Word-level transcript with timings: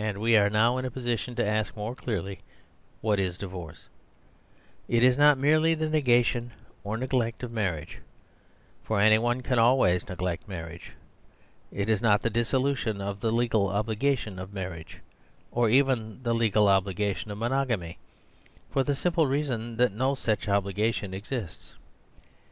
And 0.00 0.18
we 0.18 0.36
are 0.36 0.50
now 0.50 0.78
in 0.78 0.84
a 0.84 0.90
position 0.90 1.36
to 1.36 1.46
ask 1.46 1.76
more 1.76 1.94
clearly 1.94 2.40
what 3.02 3.20
is 3.20 3.38
divorce. 3.38 3.84
It 4.88 5.04
is 5.04 5.16
not 5.16 5.38
merely 5.38 5.74
the 5.74 5.88
negation 5.88 6.50
or 6.82 6.96
neglect 6.96 7.44
of 7.44 7.52
marriage; 7.52 7.98
for 8.82 9.00
any 9.00 9.16
one 9.16 9.42
can 9.42 9.60
always 9.60 10.08
neglect 10.08 10.48
marriage. 10.48 10.90
It 11.70 11.88
is 11.88 12.02
not 12.02 12.22
the 12.22 12.30
dissolution 12.30 13.00
of 13.00 13.20
the 13.20 13.30
legal 13.30 13.68
obligation 13.68 14.40
of 14.40 14.52
mar 14.52 14.70
riage, 14.70 14.96
or 15.52 15.70
even 15.70 16.24
the 16.24 16.34
legal 16.34 16.66
obligation 16.66 17.30
of 17.30 17.38
monog 17.38 17.70
amy; 17.70 17.96
for 18.72 18.82
the 18.82 18.96
simple 18.96 19.28
reason 19.28 19.76
that 19.76 19.92
no 19.92 20.16
such 20.16 20.46
obli 20.48 20.74
gation 20.74 21.12
exists. 21.12 21.74